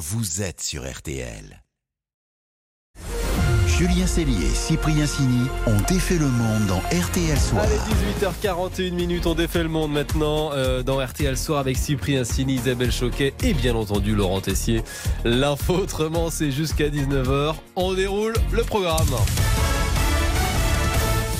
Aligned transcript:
vous 0.00 0.40
êtes 0.40 0.62
sur 0.62 0.90
RTL. 0.90 1.62
Julien 3.66 4.06
Cellier 4.06 4.46
et 4.46 4.54
Cyprien 4.54 5.06
Sini 5.06 5.46
ont 5.66 5.78
défait 5.88 6.16
le 6.16 6.28
monde 6.28 6.66
dans 6.68 6.78
RTL 6.78 7.38
Soir. 7.38 7.64
Allez, 7.64 7.76
18h41 8.22 8.92
minutes, 8.94 9.26
on 9.26 9.34
défait 9.34 9.62
le 9.62 9.68
monde 9.68 9.92
maintenant 9.92 10.52
euh, 10.54 10.82
dans 10.82 11.04
RTL 11.04 11.36
Soir 11.36 11.58
avec 11.58 11.76
Cyprien 11.76 12.24
Sini, 12.24 12.54
Isabelle 12.54 12.92
Choquet 12.92 13.34
et 13.42 13.52
bien 13.52 13.74
entendu 13.74 14.14
Laurent 14.14 14.40
Tessier. 14.40 14.82
L'info 15.26 15.74
autrement, 15.74 16.30
c'est 16.30 16.50
jusqu'à 16.50 16.88
19h. 16.88 17.56
On 17.76 17.92
déroule 17.92 18.34
le 18.52 18.64
programme. 18.64 19.06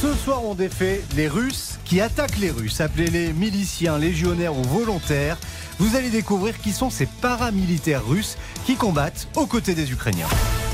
Ce 0.02 0.14
soir, 0.14 0.44
on 0.44 0.54
défait 0.54 1.02
les 1.16 1.28
Russes 1.28 1.78
qui 1.86 2.02
attaquent 2.02 2.38
les 2.38 2.50
Russes. 2.50 2.80
Appelez-les 2.82 3.32
miliciens, 3.32 3.98
légionnaires 3.98 4.56
ou 4.56 4.62
volontaires. 4.62 5.38
Vous 5.80 5.96
allez 5.96 6.10
découvrir 6.10 6.58
qui 6.58 6.72
sont 6.72 6.90
ces 6.90 7.06
paramilitaires 7.06 8.06
russes 8.06 8.36
qui 8.66 8.76
combattent 8.76 9.28
aux 9.36 9.46
côtés 9.46 9.74
des 9.74 9.92
Ukrainiens. 9.92 10.28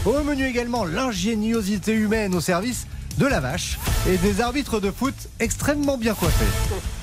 Au 0.04 0.22
menu 0.22 0.46
également 0.46 0.84
l'ingéniosité 0.84 1.92
humaine 1.92 2.34
au 2.34 2.40
service 2.40 2.86
de 3.18 3.26
la 3.26 3.40
vache 3.40 3.78
et 4.08 4.18
des 4.18 4.40
arbitres 4.40 4.78
de 4.78 4.90
foot 4.90 5.14
extrêmement 5.40 5.96
bien 5.96 6.14
coiffés. 6.14 6.44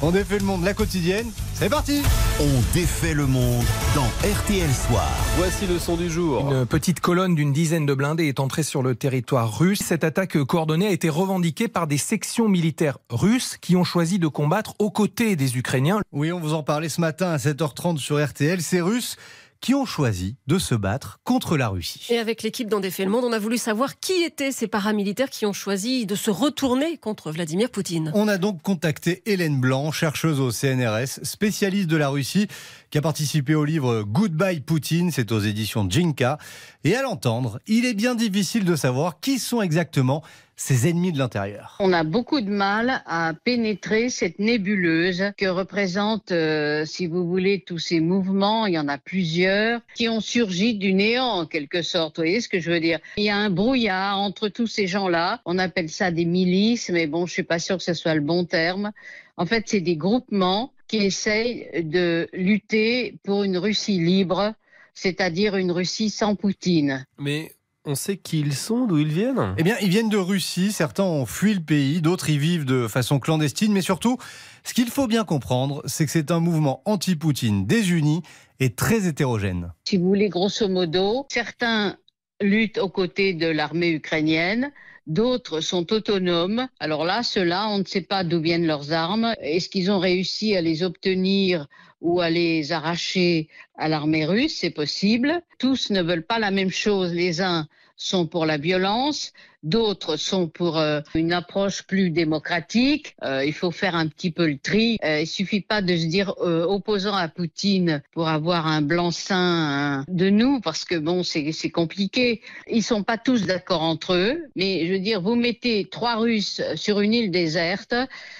On 0.01 0.11
défait 0.11 0.37
le 0.37 0.45
monde, 0.45 0.63
la 0.63 0.73
quotidienne, 0.73 1.25
c'est 1.55 1.69
parti 1.69 2.01
On 2.39 2.73
défait 2.73 3.13
le 3.13 3.25
monde 3.25 3.65
dans 3.95 4.05
RTL 4.27 4.69
Soir. 4.71 5.09
Voici 5.37 5.65
le 5.65 5.79
son 5.79 5.97
du 5.97 6.09
jour. 6.09 6.51
Une 6.51 6.65
petite 6.65 6.99
colonne 6.99 7.35
d'une 7.35 7.51
dizaine 7.51 7.85
de 7.85 7.93
blindés 7.93 8.27
est 8.27 8.39
entrée 8.39 8.63
sur 8.63 8.83
le 8.83 8.95
territoire 8.95 9.57
russe. 9.57 9.81
Cette 9.83 10.03
attaque 10.03 10.37
coordonnée 10.43 10.87
a 10.87 10.91
été 10.91 11.09
revendiquée 11.09 11.67
par 11.67 11.87
des 11.87 11.97
sections 11.97 12.47
militaires 12.47 12.99
russes 13.09 13.57
qui 13.59 13.75
ont 13.75 13.83
choisi 13.83 14.19
de 14.19 14.27
combattre 14.27 14.75
aux 14.79 14.91
côtés 14.91 15.35
des 15.35 15.57
Ukrainiens. 15.57 16.01
Oui, 16.11 16.31
on 16.31 16.39
vous 16.39 16.53
en 16.53 16.63
parlait 16.63 16.89
ce 16.89 17.01
matin 17.01 17.31
à 17.31 17.37
7h30 17.37 17.97
sur 17.97 18.23
RTL. 18.23 18.61
Ces 18.61 18.81
Russes 18.81 19.17
qui 19.63 19.73
ont 19.73 19.85
choisi 19.85 20.35
de 20.45 20.59
se 20.59 20.75
battre 20.75 21.21
contre 21.23 21.55
la 21.55 21.69
Russie. 21.69 22.05
Et 22.09 22.19
avec 22.19 22.43
l'équipe 22.43 22.67
d'En 22.67 22.81
défait 22.81 23.05
le 23.05 23.09
monde, 23.09 23.23
on 23.23 23.31
a 23.31 23.39
voulu 23.39 23.57
savoir 23.57 23.97
qui 23.97 24.21
étaient 24.23 24.51
ces 24.51 24.67
paramilitaires 24.67 25.29
qui 25.29 25.45
ont 25.45 25.53
choisi 25.53 26.05
de 26.05 26.15
se 26.15 26.29
retourner 26.29 26.97
contre 26.97 27.31
Vladimir 27.31 27.69
Poutine. 27.69 28.11
On 28.13 28.27
a 28.27 28.37
donc 28.37 28.61
contacté 28.61 29.23
Hélène 29.25 29.61
Blanc, 29.61 29.93
chercheuse 29.93 30.41
au 30.41 30.51
CNRS, 30.51 31.23
spécialiste 31.23 31.87
de 31.87 31.95
la 31.95 32.09
Russie, 32.09 32.49
qui 32.93 32.99
a 32.99 33.01
participé 33.01 33.55
au 33.55 33.65
livre 33.65 34.03
Goodbye 34.03 34.59
Poutine, 34.59 35.09
c'est 35.09 35.31
aux 35.31 35.39
éditions 35.39 35.89
Jinka. 35.89 36.37
Et 36.83 36.95
à 36.95 37.01
l'entendre, 37.01 37.59
il 37.65 37.85
est 37.85 37.95
bien 37.95 38.13
difficile 38.13 38.65
de 38.65 38.75
savoir 38.75 39.19
qui 39.19 39.39
sont 39.39 39.63
exactement 39.63 40.21
ses 40.55 40.87
ennemis 40.87 41.11
de 41.11 41.17
l'intérieur. 41.17 41.75
On 41.79 41.91
a 41.91 42.03
beaucoup 42.03 42.39
de 42.39 42.51
mal 42.51 43.01
à 43.07 43.33
pénétrer 43.43 44.09
cette 44.09 44.37
nébuleuse 44.37 45.31
que 45.37 45.47
représentent, 45.47 46.31
euh, 46.31 46.85
si 46.85 47.07
vous 47.07 47.27
voulez, 47.27 47.63
tous 47.65 47.79
ces 47.79 47.99
mouvements. 47.99 48.67
Il 48.67 48.75
y 48.75 48.77
en 48.79 48.87
a 48.87 48.99
plusieurs 48.99 49.81
qui 49.95 50.07
ont 50.07 50.19
surgi 50.19 50.75
du 50.75 50.93
néant, 50.93 51.25
en 51.25 51.45
quelque 51.47 51.81
sorte. 51.81 52.17
Vous 52.17 52.25
voyez 52.25 52.41
ce 52.41 52.47
que 52.47 52.59
je 52.59 52.69
veux 52.69 52.79
dire? 52.79 52.99
Il 53.17 53.23
y 53.23 53.31
a 53.31 53.37
un 53.37 53.49
brouillard 53.49 54.19
entre 54.19 54.49
tous 54.49 54.67
ces 54.67 54.85
gens-là. 54.85 55.41
On 55.45 55.57
appelle 55.57 55.89
ça 55.89 56.11
des 56.11 56.25
milices, 56.25 56.91
mais 56.91 57.07
bon, 57.07 57.25
je 57.25 57.33
suis 57.33 57.41
pas 57.41 57.57
sûre 57.57 57.77
que 57.77 57.83
ce 57.83 57.95
soit 57.95 58.13
le 58.13 58.21
bon 58.21 58.45
terme. 58.45 58.91
En 59.35 59.47
fait, 59.47 59.63
c'est 59.65 59.81
des 59.81 59.95
groupements 59.95 60.72
qui 60.87 60.97
essayent 60.97 61.69
de 61.83 62.27
lutter 62.33 63.17
pour 63.23 63.43
une 63.43 63.57
Russie 63.57 63.99
libre, 63.99 64.53
c'est-à-dire 64.93 65.55
une 65.55 65.71
Russie 65.71 66.09
sans 66.09 66.35
Poutine. 66.35 67.05
Mais 67.17 67.51
on 67.85 67.95
sait 67.95 68.17
qui 68.17 68.39
ils 68.39 68.53
sont, 68.53 68.85
d'où 68.85 68.97
ils 68.97 69.11
viennent? 69.11 69.55
Eh 69.57 69.63
bien, 69.63 69.75
ils 69.81 69.89
viennent 69.89 70.09
de 70.09 70.17
Russie, 70.17 70.71
certains 70.71 71.03
ont 71.03 71.25
fui 71.25 71.53
le 71.53 71.59
pays, 71.59 72.01
d'autres 72.01 72.29
y 72.29 72.37
vivent 72.37 72.65
de 72.65 72.87
façon 72.87 73.19
clandestine, 73.19 73.73
mais 73.73 73.81
surtout, 73.81 74.17
ce 74.63 74.73
qu'il 74.73 74.89
faut 74.89 75.07
bien 75.07 75.25
comprendre, 75.25 75.81
c'est 75.85 76.05
que 76.05 76.11
c'est 76.11 76.31
un 76.31 76.39
mouvement 76.39 76.81
anti-Poutine 76.85 77.65
désuni 77.65 78.21
et 78.59 78.69
très 78.69 79.07
hétérogène. 79.07 79.73
Si 79.85 79.97
vous 79.97 80.07
voulez, 80.07 80.29
grosso 80.29 80.69
modo, 80.69 81.25
certains 81.29 81.97
luttent 82.39 82.77
aux 82.77 82.89
côtés 82.89 83.33
de 83.33 83.47
l'armée 83.47 83.91
ukrainienne, 83.91 84.71
D'autres 85.05 85.59
sont 85.59 85.91
autonomes. 85.91 86.67
Alors 86.79 87.03
là, 87.03 87.23
ceux-là, 87.23 87.67
on 87.69 87.79
ne 87.79 87.83
sait 87.85 88.01
pas 88.01 88.23
d'où 88.23 88.39
viennent 88.39 88.65
leurs 88.65 88.93
armes. 88.93 89.33
Est-ce 89.41 89.67
qu'ils 89.67 89.91
ont 89.91 89.99
réussi 89.99 90.55
à 90.55 90.61
les 90.61 90.81
obtenir 90.81 91.67
ou 91.99 92.21
à 92.21 92.29
les 92.29 92.71
arracher 92.71 93.49
à 93.77 93.89
l'armée 93.89 94.25
russe? 94.25 94.57
C'est 94.59 94.69
possible. 94.69 95.41
Tous 95.59 95.89
ne 95.89 96.01
veulent 96.01 96.25
pas 96.25 96.39
la 96.39 96.51
même 96.51 96.71
chose. 96.71 97.13
Les 97.13 97.41
uns 97.41 97.67
sont 97.97 98.27
pour 98.27 98.45
la 98.45 98.57
violence, 98.57 99.33
d'autres 99.63 100.17
sont 100.17 100.47
pour 100.47 100.77
euh, 100.77 101.01
une 101.15 101.33
approche 101.33 101.83
plus 101.83 102.09
démocratique. 102.09 103.15
Euh, 103.23 103.45
il 103.45 103.53
faut 103.53 103.71
faire 103.71 103.95
un 103.95 104.07
petit 104.07 104.31
peu 104.31 104.47
le 104.47 104.57
tri. 104.57 104.97
Euh, 105.03 105.21
il 105.21 105.27
suffit 105.27 105.61
pas 105.61 105.81
de 105.81 105.95
se 105.95 106.05
dire 106.05 106.33
euh, 106.41 106.65
opposant 106.65 107.15
à 107.15 107.27
Poutine 107.27 108.01
pour 108.13 108.27
avoir 108.27 108.67
un 108.67 108.81
blanc-seing 108.81 110.03
de 110.07 110.29
nous, 110.29 110.59
parce 110.59 110.85
que 110.85 110.95
bon, 110.95 111.23
c'est 111.23 111.51
c'est 111.51 111.69
compliqué. 111.69 112.41
Ils 112.69 112.83
sont 112.83 113.03
pas 113.03 113.17
tous 113.17 113.45
d'accord 113.45 113.81
entre 113.81 114.13
eux, 114.13 114.37
mais 114.55 114.85
je 114.87 114.93
veux 114.93 114.99
dire, 114.99 115.21
vous 115.21 115.35
mettez 115.35 115.87
trois 115.89 116.15
Russes 116.17 116.61
sur 116.75 116.99
une 116.99 117.13
île 117.13 117.31
déserte 117.31 117.95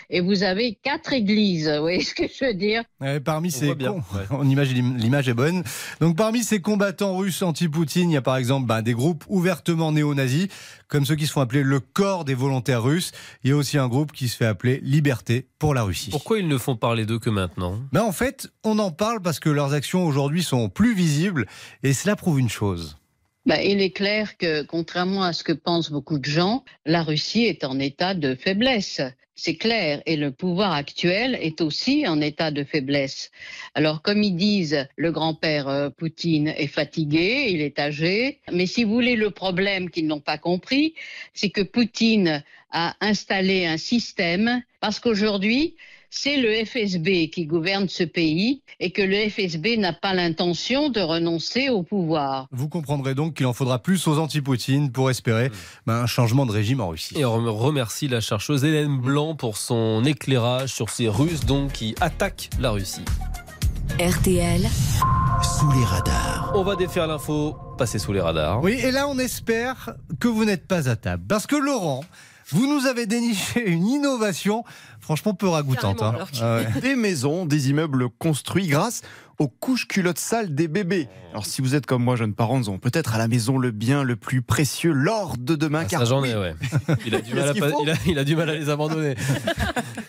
et 0.09 0.19
vous 0.19 0.43
avez 0.43 0.77
quatre 0.83 1.13
églises. 1.13 1.69
Vous 1.69 1.81
voyez 1.81 2.01
ce 2.01 2.13
que 2.13 2.23
je 2.27 2.45
veux 2.45 2.53
dire? 2.53 2.83
Ouais, 3.01 3.19
parmi 3.19 3.51
ces 3.51 3.73
bien, 3.75 3.95
on 4.31 4.47
imagine 4.47 4.97
l'image 4.97 5.29
est 5.29 5.33
bonne. 5.33 5.63
Donc 5.99 6.15
parmi 6.17 6.43
ces 6.43 6.61
combattants 6.61 7.17
russes 7.17 7.41
anti-Poutine, 7.41 8.09
il 8.09 8.13
y 8.13 8.17
a 8.17 8.21
par 8.21 8.37
exemple 8.37 8.67
ben, 8.67 8.81
des 8.81 8.93
groupes 8.93 9.23
ouvertement 9.27 9.91
néo-nazis, 9.91 10.47
comme 10.93 11.07
ceux 11.07 11.15
qui 11.15 11.25
se 11.25 11.31
font 11.31 11.41
appeler 11.41 11.63
le 11.63 11.79
corps 11.79 12.23
des 12.23 12.35
volontaires 12.35 12.83
russes. 12.83 13.13
Il 13.43 13.49
y 13.49 13.53
a 13.53 13.55
aussi 13.55 13.79
un 13.79 13.87
groupe 13.87 14.11
qui 14.11 14.27
se 14.27 14.37
fait 14.37 14.45
appeler 14.45 14.79
Liberté 14.83 15.47
pour 15.57 15.73
la 15.73 15.81
Russie. 15.81 16.11
Pourquoi 16.11 16.37
ils 16.37 16.47
ne 16.47 16.59
font 16.59 16.75
parler 16.75 17.07
d'eux 17.07 17.17
que 17.17 17.31
maintenant? 17.31 17.79
Mais 17.91 17.99
en 17.99 18.11
fait, 18.11 18.51
on 18.63 18.77
en 18.77 18.91
parle 18.91 19.19
parce 19.19 19.39
que 19.39 19.49
leurs 19.49 19.73
actions 19.73 20.05
aujourd'hui 20.05 20.43
sont 20.43 20.69
plus 20.69 20.93
visibles 20.93 21.47
et 21.81 21.93
cela 21.93 22.15
prouve 22.15 22.39
une 22.39 22.49
chose. 22.49 22.95
Ben, 23.47 23.59
il 23.59 23.81
est 23.81 23.89
clair 23.89 24.37
que, 24.37 24.61
contrairement 24.61 25.23
à 25.23 25.33
ce 25.33 25.43
que 25.43 25.51
pensent 25.51 25.89
beaucoup 25.89 26.19
de 26.19 26.25
gens, 26.25 26.63
la 26.85 27.01
Russie 27.01 27.45
est 27.45 27.63
en 27.63 27.79
état 27.79 28.13
de 28.13 28.35
faiblesse. 28.35 29.01
C'est 29.35 29.55
clair. 29.55 30.01
Et 30.05 30.15
le 30.15 30.31
pouvoir 30.31 30.73
actuel 30.73 31.37
est 31.41 31.59
aussi 31.61 32.07
en 32.07 32.21
état 32.21 32.51
de 32.51 32.63
faiblesse. 32.63 33.31
Alors, 33.73 34.01
comme 34.03 34.21
ils 34.21 34.35
disent, 34.35 34.87
le 34.95 35.11
grand-père 35.11 35.67
euh, 35.67 35.89
Poutine 35.89 36.49
est 36.49 36.67
fatigué, 36.67 37.47
il 37.49 37.61
est 37.61 37.79
âgé. 37.79 38.39
Mais 38.51 38.67
si 38.67 38.83
vous 38.83 38.93
voulez, 38.93 39.15
le 39.15 39.31
problème 39.31 39.89
qu'ils 39.89 40.05
n'ont 40.05 40.19
pas 40.19 40.37
compris, 40.37 40.93
c'est 41.33 41.49
que 41.49 41.61
Poutine 41.61 42.43
a 42.71 42.95
installé 43.01 43.65
un 43.65 43.77
système 43.77 44.61
parce 44.79 44.99
qu'aujourd'hui, 44.99 45.75
c'est 46.15 46.37
le 46.37 46.63
FSB 46.63 47.31
qui 47.31 47.47
gouverne 47.47 47.89
ce 47.89 48.03
pays 48.03 48.61
et 48.79 48.91
que 48.91 49.01
le 49.01 49.29
FSB 49.29 49.79
n'a 49.79 49.93
pas 49.93 50.13
l'intention 50.13 50.89
de 50.89 51.01
renoncer 51.01 51.69
au 51.69 51.81
pouvoir. 51.81 52.47
Vous 52.51 52.69
comprendrez 52.69 53.15
donc 53.15 53.33
qu'il 53.33 53.47
en 53.47 53.53
faudra 53.53 53.79
plus 53.79 54.07
aux 54.07 54.19
anti-Poutine 54.19 54.91
pour 54.91 55.09
espérer 55.09 55.49
ben, 55.87 55.95
un 55.95 56.05
changement 56.05 56.45
de 56.45 56.51
régime 56.51 56.81
en 56.81 56.89
Russie. 56.89 57.17
Et 57.17 57.25
on 57.25 57.51
remercie 57.55 58.07
la 58.07 58.21
chercheuse 58.21 58.63
Hélène 58.63 58.99
Blanc 58.99 59.35
pour 59.35 59.57
son 59.57 60.05
éclairage 60.05 60.71
sur 60.71 60.91
ces 60.91 61.07
Russes 61.07 61.45
donc 61.45 61.71
qui 61.71 61.95
attaquent 61.99 62.51
la 62.59 62.69
Russie. 62.69 63.05
RTL, 63.99 64.61
Sous 65.59 65.71
les 65.71 65.85
radars. 65.85 66.51
On 66.53 66.63
va 66.63 66.75
défaire 66.75 67.07
l'info, 67.07 67.55
passer 67.77 67.97
sous 67.97 68.13
les 68.13 68.21
radars. 68.21 68.61
Oui, 68.61 68.73
et 68.73 68.91
là 68.91 69.07
on 69.07 69.17
espère 69.17 69.95
que 70.19 70.27
vous 70.27 70.45
n'êtes 70.45 70.67
pas 70.67 70.89
à 70.89 70.95
table. 70.95 71.23
Parce 71.27 71.47
que 71.47 71.55
Laurent, 71.55 72.03
vous 72.53 72.67
nous 72.67 72.85
avez 72.85 73.05
déniché 73.05 73.67
une 73.67 73.87
innovation 73.87 74.63
franchement 74.99 75.33
peu 75.33 75.47
ragoûtante. 75.47 76.01
Hein. 76.01 76.15
Ah 76.41 76.57
ouais. 76.57 76.81
Des 76.81 76.95
maisons, 76.95 77.45
des 77.45 77.69
immeubles 77.69 78.09
construits 78.09 78.67
grâce 78.67 79.01
aux 79.39 79.47
couches 79.47 79.87
culottes 79.87 80.19
sales 80.19 80.53
des 80.55 80.67
bébés. 80.67 81.07
Alors 81.31 81.45
si 81.45 81.61
vous 81.61 81.73
êtes 81.75 81.85
comme 81.87 82.03
moi, 82.03 82.15
jeunes 82.15 82.33
parents, 82.35 82.59
nous 82.59 82.69
avons 82.69 82.77
peut-être 82.77 83.15
à 83.15 83.17
la 83.17 83.27
maison 83.27 83.57
le 83.57 83.71
bien 83.71 84.03
le 84.03 84.15
plus 84.15 84.41
précieux, 84.41 84.91
l'or 84.91 85.35
de 85.37 85.55
demain. 85.55 85.79
Ah, 85.81 85.85
car 85.85 85.99
ça 86.01 86.05
j'en 86.05 86.21
oui, 86.21 86.29
ai, 86.29 86.35
ouais. 86.35 86.53
Il 87.05 87.15
a, 87.15 87.21
du 87.21 87.33
mal 87.33 87.49
à 87.49 87.51
qu'il 87.53 87.61
pas- 87.61 87.69
faut 87.69 87.83
il, 87.83 87.89
a, 87.89 87.93
il 88.05 88.19
a 88.19 88.23
du 88.23 88.35
mal 88.35 88.49
à 88.49 88.55
les 88.55 88.69
abandonner. 88.69 89.15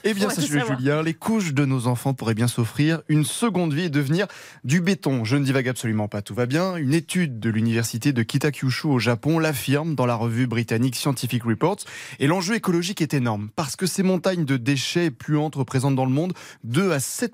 Eh 0.05 0.13
bien, 0.13 0.29
sachez-le. 0.29 0.61
Julien, 0.67 1.03
les 1.03 1.15
couches 1.15 1.55
de 1.55 1.65
nos 1.65 1.87
enfants 1.87 2.13
pourraient 2.13 2.35
bien 2.35 2.49
s'offrir 2.49 3.01
une 3.09 3.25
seconde 3.25 3.73
vie 3.73 3.85
et 3.85 3.89
devenir 3.91 4.27
du 4.65 4.83
béton. 4.83 5.25
Je 5.25 5.37
ne 5.37 5.45
divague 5.45 5.69
absolument 5.69 6.09
pas, 6.09 6.21
tout 6.21 6.35
va 6.35 6.45
bien. 6.45 6.77
Une 6.77 6.93
étude 6.93 7.41
de 7.41 7.49
l'université 7.49 8.13
de 8.13 8.23
Kitakyushu 8.23 8.87
au 8.89 8.99
Japon 8.99 9.39
l'affirme 9.39 9.95
dans 9.95 10.05
la 10.07 10.15
revue 10.15 10.47
britannique 10.47 10.97
Scientific 10.97 11.45
Reports. 11.45 11.79
Et 12.19 12.27
l'enjeu 12.27 12.55
écologique 12.57 13.01
est 13.01 13.15
énorme 13.15 13.49
parce 13.57 13.77
que 13.77 13.87
ces 13.87 14.03
montagnes 14.03 14.45
de 14.45 14.59
déchets 14.59 15.11
puantes 15.11 15.55
représentent 15.55 15.97
dans 15.97 16.05
le 16.05 16.13
monde 16.13 16.35
2 16.65 16.93
à 16.93 17.01
7 17.01 17.33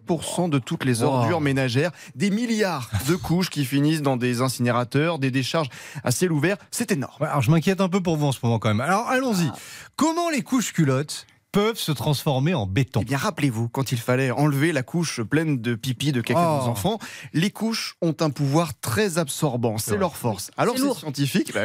de 0.49 0.59
toutes 0.59 0.85
les 0.85 1.01
Wow. 1.03 1.09
ordures 1.09 1.41
ménagères, 1.81 1.93
des 2.15 2.31
milliards 2.31 2.91
de 3.09 3.17
couches 3.17 3.51
qui 3.51 3.65
finissent 3.65 4.03
dans 4.03 4.17
des 4.17 4.41
incinérateurs, 4.41 5.19
des 5.19 5.31
décharges 5.31 5.69
à 6.05 6.11
ciel 6.11 6.33
ouvert. 6.33 6.57
C'est 6.71 6.93
énorme. 6.93 7.15
Ouais, 7.21 7.29
alors 7.29 7.43
je 7.43 7.51
m'inquiète 7.51 7.81
un 7.81 7.89
peu 7.89 8.03
pour 8.03 8.17
vous 8.17 8.27
en 8.27 8.33
ce 8.33 8.39
moment 8.43 8.59
quand 8.59 8.69
même. 8.69 8.81
Alors 8.81 9.09
allons-y. 9.09 9.51
Comment 9.97 10.31
les 10.31 10.43
couches 10.43 10.73
culottes 10.73 11.27
peuvent 11.53 11.79
se 11.79 11.93
transformer 11.93 12.55
en 12.55 12.67
béton. 12.67 13.01
Eh 13.03 13.05
bien, 13.05 13.19
rappelez-vous, 13.19 13.69
quand 13.69 13.93
il 13.93 13.99
fallait 13.99 14.31
enlever 14.31 14.73
la 14.73 14.83
couche 14.83 15.21
pleine 15.23 15.61
de 15.61 15.75
pipi 15.75 16.13
de 16.13 16.21
caca 16.21 16.41
de 16.41 16.47
Oh. 16.47 16.61
vos 16.65 16.69
enfants, 16.71 16.99
les 17.33 17.51
couches 17.51 17.97
ont 18.03 18.15
un 18.21 18.31
pouvoir 18.31 18.79
très 18.81 19.19
absorbant. 19.19 19.79
C'est 19.79 19.97
leur 19.97 20.17
force. 20.17 20.51
Alors, 20.57 20.77
ces 20.77 20.83
lourd. 20.83 20.99
scientifiques, 20.99 21.53
bah 21.53 21.63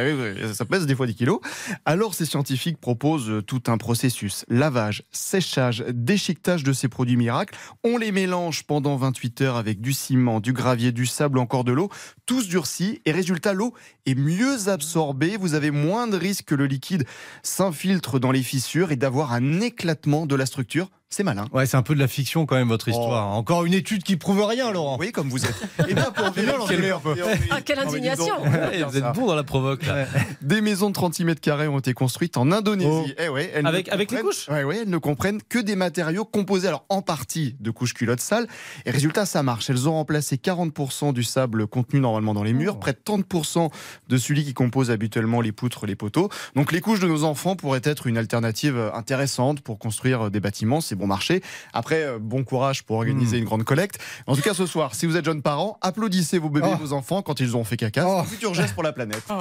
ça 0.52 0.64
pèse 0.64 0.86
des 0.86 0.94
fois 0.94 1.06
10 1.06 1.14
kilos. 1.14 1.40
Alors, 1.84 2.14
ces 2.14 2.26
scientifiques 2.26 2.80
proposent 2.80 3.42
tout 3.46 3.62
un 3.68 3.78
processus 3.78 4.44
lavage, 4.48 5.04
séchage, 5.12 5.84
déchiquetage 5.88 6.64
de 6.64 6.72
ces 6.72 6.88
produits 6.88 7.16
miracles. 7.16 7.56
On 7.84 7.96
les 7.96 8.12
mélange 8.12 8.64
pendant 8.64 8.96
28 8.96 9.40
heures 9.42 9.56
avec 9.56 9.80
du 9.80 9.92
ciment, 9.92 10.40
du 10.40 10.52
gravier, 10.52 10.92
du 10.92 11.06
sable, 11.06 11.38
encore 11.38 11.64
de 11.64 11.72
l'eau. 11.72 11.88
Tout 12.26 12.42
se 12.42 12.48
durcit 12.48 13.00
et 13.04 13.12
résultat, 13.12 13.52
l'eau 13.52 13.72
est 14.06 14.14
mieux 14.14 14.68
absorbée. 14.68 15.36
Vous 15.38 15.54
avez 15.54 15.70
moins 15.70 16.06
de 16.08 16.16
risques 16.16 16.46
que 16.46 16.54
le 16.54 16.66
liquide 16.66 17.04
s'infiltre 17.42 18.18
dans 18.18 18.32
les 18.32 18.42
fissures 18.42 18.90
et 18.92 18.96
d'avoir 18.96 19.32
un 19.32 19.60
éclatement 19.76 20.24
de 20.24 20.34
la 20.34 20.46
structure. 20.46 20.88
C'est 21.08 21.22
malin. 21.22 21.44
Ouais, 21.52 21.66
c'est 21.66 21.76
un 21.76 21.82
peu 21.82 21.94
de 21.94 22.00
la 22.00 22.08
fiction 22.08 22.46
quand 22.46 22.56
même 22.56 22.66
votre 22.68 22.88
histoire. 22.88 23.28
Encore 23.28 23.64
une 23.64 23.72
étude 23.74 24.02
qui 24.02 24.16
prouve 24.16 24.42
rien, 24.44 24.72
Laurent. 24.72 24.96
Oui, 24.98 25.12
comme 25.12 25.28
vous 25.28 25.46
êtes. 25.46 25.54
Et 25.88 25.94
bien, 25.94 26.10
pour 26.10 26.24
l'enculé, 26.58 26.90
un 26.90 26.98
peu. 26.98 27.14
Ah, 27.50 27.60
quelle 27.62 27.78
indignation 27.78 28.34
vous 28.44 28.96
êtes 28.98 29.12
bon 29.14 29.26
dans 29.26 29.36
la 29.36 29.44
provoque 29.44 29.86
là. 29.86 30.04
Des 30.42 30.60
maisons 30.60 30.88
de 30.88 30.94
36 30.94 31.24
mètres 31.24 31.40
carrés 31.40 31.68
ont 31.68 31.78
été 31.78 31.94
construites 31.94 32.36
en 32.36 32.50
Indonésie. 32.50 32.88
Oh. 32.90 33.06
Eh 33.18 33.28
ouais, 33.28 33.50
elles 33.54 33.66
Avec- 33.66 33.88
avec 33.90 34.10
les 34.10 34.20
couches 34.20 34.48
ouais, 34.48 34.64
ouais, 34.64 34.78
elles 34.82 34.90
ne 34.90 34.98
comprennent 34.98 35.40
que 35.48 35.60
des 35.60 35.76
matériaux 35.76 36.24
composés 36.24 36.66
alors 36.68 36.84
en 36.88 37.02
partie 37.02 37.54
de 37.60 37.70
couches 37.70 37.94
culottes 37.94 38.20
sales. 38.20 38.48
Et 38.84 38.90
résultat, 38.90 39.26
ça 39.26 39.44
marche. 39.44 39.70
Elles 39.70 39.88
ont 39.88 39.92
remplacé 39.92 40.36
40% 40.36 41.12
du 41.12 41.22
sable 41.22 41.68
contenu 41.68 42.00
normalement 42.00 42.34
dans 42.34 42.42
les 42.42 42.52
murs, 42.52 42.74
Oh. 42.76 42.80
près 42.80 42.92
de 42.92 42.98
30% 43.04 43.70
de 44.08 44.16
celui 44.18 44.44
qui 44.44 44.54
compose 44.54 44.90
habituellement 44.90 45.40
les 45.40 45.52
poutres, 45.52 45.86
les 45.86 45.94
poteaux. 45.96 46.30
Donc 46.56 46.72
les 46.72 46.80
couches 46.80 47.00
de 47.00 47.06
nos 47.06 47.22
enfants 47.22 47.54
pourraient 47.54 47.80
être 47.84 48.08
une 48.08 48.18
alternative 48.18 48.90
intéressante 48.92 49.60
pour 49.60 49.78
construire 49.78 50.32
des 50.32 50.40
bâtiments. 50.40 50.80
C'est 50.80 50.95
bon 50.96 51.06
marché. 51.06 51.42
Après, 51.72 52.02
euh, 52.02 52.18
bon 52.20 52.42
courage 52.44 52.82
pour 52.82 52.96
Hmm. 52.96 53.00
organiser 53.00 53.38
une 53.38 53.44
grande 53.44 53.64
collecte. 53.64 53.98
En 54.26 54.34
tout 54.34 54.42
cas, 54.42 54.54
ce 54.54 54.66
soir, 54.66 54.94
si 54.94 55.06
vous 55.06 55.16
êtes 55.16 55.24
jeunes 55.24 55.42
parents, 55.42 55.78
applaudissez 55.82 56.38
vos 56.38 56.48
bébés 56.48 56.66
Oh. 56.70 56.74
et 56.74 56.78
vos 56.78 56.92
enfants 56.92 57.22
quand 57.22 57.38
ils 57.40 57.56
ont 57.56 57.64
fait 57.64 57.76
caca. 57.76 58.04
Oh. 58.06 58.14
C'est 58.16 58.20
un 58.20 58.24
futur 58.24 58.54
geste 58.54 58.74
pour 58.74 58.82
la 58.82 58.92
planète. 58.92 59.22
Ah 59.28 59.38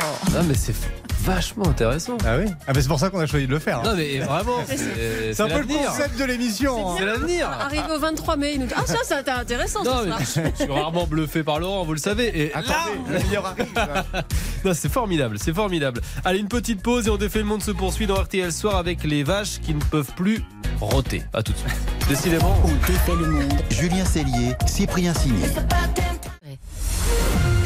mais 0.48 0.54
c'est 0.54 0.74
vachement 1.26 1.68
intéressant. 1.68 2.18
Ah 2.26 2.38
oui 2.38 2.46
Ah, 2.68 2.72
mais 2.76 2.82
c'est 2.82 2.88
pour 2.88 3.00
ça 3.00 3.10
qu'on 3.10 3.20
a 3.20 3.26
choisi 3.26 3.48
de 3.48 3.52
le 3.52 3.60
faire. 3.60 3.80
hein. 3.80 3.84
Non 3.86 3.96
mais 3.96 4.20
vraiment, 4.20 4.58
c'est 4.68 5.42
un 5.42 5.48
peu 5.48 5.60
le 5.60 5.66
concept 5.88 6.20
de 6.20 6.24
l'émission. 6.26 6.92
hein. 6.92 6.96
C'est 7.00 7.06
l'avenir. 7.06 7.50
Arrivé 7.50 7.84
au 7.96 8.00
23 8.00 8.36
mai, 8.38 8.54
il 8.56 8.60
nous 8.62 8.68
dit 8.68 8.74
Ah, 8.76 8.84
ça, 8.86 8.98
c'est 9.04 9.30
intéressant, 9.30 9.84
Non, 9.84 10.00
ce 10.04 10.06
mais 10.20 10.26
soir. 10.26 10.46
je 10.58 10.64
suis 10.64 10.72
rarement 10.72 11.06
bluffé 11.08 11.44
par 11.44 11.60
Laurent, 11.60 11.84
vous 11.84 11.94
le 11.94 12.00
savez. 12.00 12.32
Et 12.40 12.54
Attendez, 12.54 12.74
le 13.10 13.20
meilleur 13.20 13.46
arrive. 13.46 13.66
Non, 14.66 14.72
c'est 14.74 14.92
formidable, 14.92 15.38
c'est 15.40 15.54
formidable. 15.54 16.02
Allez, 16.24 16.40
une 16.40 16.48
petite 16.48 16.82
pause 16.82 17.06
et 17.08 17.10
on 17.12 17.18
défait 17.18 17.40
le 17.40 17.46
monde 17.46 17.62
se 17.62 17.70
poursuit 17.72 18.08
dans 18.08 18.16
RTL 18.16 18.52
Soir 18.52 18.78
avec 18.78 19.04
les 19.04 19.24
vaches 19.24 19.60
qui 19.62 19.76
ne 19.76 19.80
peuvent 19.82 20.12
plus 20.16 20.44
roter. 20.82 21.24
À 21.34 21.44
tout 21.44 21.52
de 21.52 21.58
suite. 21.58 21.72
Décidément. 22.10 22.56
On 22.64 22.68
défait 22.88 23.16
le 23.20 23.30
monde. 23.30 23.54
Julien 23.70 24.06
Cellier, 24.06 24.54
Cyprien 24.66 25.14
Sini. 25.14 25.44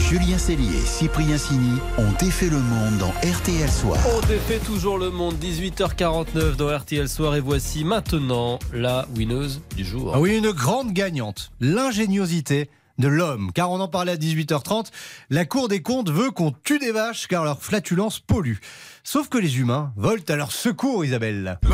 Julien 0.10 0.40
Cellier, 0.40 0.80
Cyprien 0.88 1.38
Sini 1.38 1.78
ont 2.00 2.12
défait 2.20 2.50
le 2.50 2.58
monde 2.58 2.98
dans 2.98 3.12
RTL 3.22 3.70
Soir. 3.70 4.00
On 4.18 4.26
défait 4.26 4.58
toujours 4.58 4.98
le 4.98 5.12
monde, 5.12 5.36
18h49 5.36 6.56
dans 6.56 6.76
RTL 6.76 7.08
Soir 7.08 7.36
et 7.36 7.42
voici 7.42 7.84
maintenant 7.84 8.58
la 8.74 9.06
winneuse 9.16 9.62
du 9.76 9.86
jour. 9.86 10.14
Ah 10.16 10.20
oui, 10.20 10.36
une 10.36 10.50
grande 10.50 10.94
gagnante. 10.94 11.52
L'ingéniosité 11.60 12.72
de 12.98 13.08
l'homme. 13.08 13.52
Car 13.54 13.70
on 13.70 13.80
en 13.80 13.88
parlait 13.88 14.14
à 14.14 14.18
18h30. 14.18 14.88
La 15.30 15.46
Cour 15.46 15.68
des 15.68 15.84
comptes 15.84 16.10
veut 16.10 16.32
qu'on 16.32 16.56
tue 16.64 16.80
des 16.80 16.92
vaches 16.92 17.28
car 17.28 17.44
leur 17.44 17.62
flatulence 17.62 18.20
pollue. 18.20 18.58
Sauf 19.04 19.30
que 19.30 19.38
les 19.38 19.60
humains 19.60 19.94
volent 19.96 20.24
à 20.28 20.36
leur 20.36 20.52
secours, 20.52 21.06
Isabelle. 21.06 21.60
Eh 21.64 21.70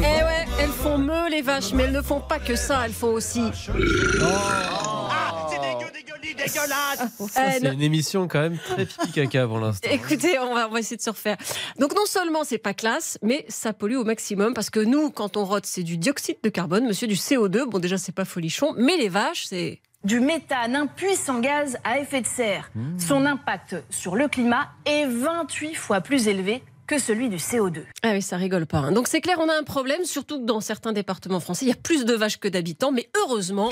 ouais, 0.00 0.46
elles 0.58 0.70
font 0.70 0.96
me 0.96 1.30
les 1.30 1.42
vaches, 1.42 1.74
mais 1.74 1.82
elles 1.82 1.92
ne 1.92 2.00
font 2.00 2.20
pas 2.20 2.38
que 2.38 2.56
ça, 2.56 2.86
elles 2.86 2.94
font 2.94 3.12
aussi. 3.12 3.42
Eh, 7.20 7.60
c'est 7.60 7.72
une 7.72 7.82
émission 7.82 8.28
quand 8.28 8.40
même 8.40 8.58
très 8.58 8.86
pipi 8.86 9.12
caca 9.12 9.46
pour 9.46 9.58
l'instant. 9.58 9.88
Écoutez, 9.90 10.38
on 10.38 10.54
va, 10.54 10.68
on 10.68 10.72
va 10.72 10.80
essayer 10.80 10.96
de 10.96 11.02
se 11.02 11.10
refaire. 11.10 11.36
Donc 11.78 11.94
non 11.94 12.06
seulement 12.06 12.44
c'est 12.44 12.58
pas 12.58 12.74
classe, 12.74 13.18
mais 13.22 13.44
ça 13.48 13.72
pollue 13.72 13.96
au 13.96 14.04
maximum 14.04 14.54
parce 14.54 14.70
que 14.70 14.80
nous, 14.80 15.10
quand 15.10 15.36
on 15.36 15.44
rote, 15.44 15.66
c'est 15.66 15.82
du 15.82 15.96
dioxyde 15.96 16.38
de 16.42 16.48
carbone, 16.48 16.86
monsieur, 16.86 17.06
du 17.06 17.14
CO2. 17.14 17.64
Bon, 17.66 17.78
déjà 17.78 17.98
c'est 17.98 18.14
pas 18.14 18.24
folichon, 18.24 18.74
mais 18.76 18.96
les 18.96 19.08
vaches, 19.08 19.46
c'est 19.46 19.80
du 20.02 20.20
méthane, 20.20 20.76
un 20.76 20.86
puissant 20.86 21.40
gaz 21.40 21.76
à 21.84 21.98
effet 21.98 22.22
de 22.22 22.26
serre. 22.26 22.70
Son 22.98 23.26
impact 23.26 23.76
sur 23.90 24.16
le 24.16 24.28
climat 24.28 24.68
est 24.86 25.04
28 25.06 25.74
fois 25.74 26.00
plus 26.00 26.26
élevé 26.26 26.62
que 26.90 26.98
celui 26.98 27.28
du 27.28 27.36
CO2. 27.36 27.84
ah 28.02 28.10
oui, 28.14 28.20
ça 28.20 28.36
rigole 28.36 28.66
pas. 28.66 28.78
hein. 28.78 28.90
Donc 28.90 29.06
c'est 29.06 29.20
clair, 29.20 29.38
on 29.38 29.48
a 29.48 29.56
un 29.56 29.62
problème, 29.62 30.04
surtout 30.04 30.40
que 30.40 30.44
dans 30.44 30.60
certains 30.60 30.92
départements 30.92 31.38
français, 31.38 31.66
il 31.66 31.68
y 31.68 31.72
a 31.72 31.76
plus 31.76 32.04
de 32.04 32.14
vaches 32.14 32.38
que 32.40 32.48
d'habitants, 32.48 32.90
mais 32.90 33.08
heureusement. 33.16 33.70